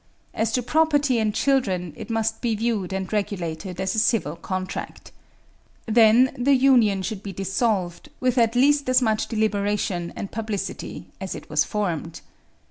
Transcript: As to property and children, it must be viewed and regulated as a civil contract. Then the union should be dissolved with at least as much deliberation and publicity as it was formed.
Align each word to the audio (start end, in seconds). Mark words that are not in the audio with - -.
As 0.33 0.51
to 0.53 0.63
property 0.63 1.19
and 1.19 1.31
children, 1.31 1.93
it 1.95 2.09
must 2.09 2.41
be 2.41 2.55
viewed 2.55 2.91
and 2.91 3.13
regulated 3.13 3.79
as 3.79 3.93
a 3.93 3.99
civil 3.99 4.35
contract. 4.35 5.11
Then 5.85 6.33
the 6.35 6.55
union 6.55 7.03
should 7.03 7.21
be 7.21 7.31
dissolved 7.31 8.09
with 8.19 8.39
at 8.39 8.55
least 8.55 8.89
as 8.89 8.99
much 8.99 9.27
deliberation 9.27 10.11
and 10.15 10.31
publicity 10.31 11.05
as 11.21 11.35
it 11.35 11.51
was 11.51 11.63
formed. 11.63 12.21